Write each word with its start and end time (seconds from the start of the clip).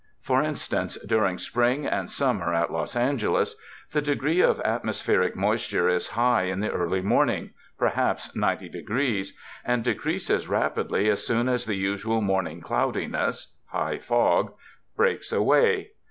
For 0.19 0.41
instance, 0.41 0.97
during 1.05 1.37
spring 1.37 1.85
and 1.85 2.09
summer 2.09 2.55
at 2.55 2.71
Los 2.73 2.95
Angeles, 2.95 3.55
the 3.91 4.01
degree 4.01 4.41
of 4.41 4.59
atmospheric 4.61 5.35
moisture 5.35 5.87
is 5.89 6.07
high 6.07 6.45
in 6.45 6.59
the 6.59 6.71
early 6.71 7.03
morning, 7.03 7.51
(perhaps 7.77 8.35
90 8.35 8.67
degrees), 8.69 9.37
and 9.63 9.83
decreases 9.83 10.47
rapidly 10.47 11.07
as 11.07 11.23
soon 11.23 11.47
as 11.47 11.65
the 11.67 11.75
usual 11.75 12.19
morning 12.19 12.61
cloudiness 12.61 13.55
(high 13.67 13.99
fog) 13.99 14.51
breaks 14.97 15.31
away. 15.31 15.91